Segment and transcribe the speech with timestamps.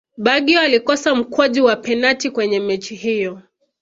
[0.17, 3.41] baggio alikosa mkwaju wa penati kwenye mechi hiyo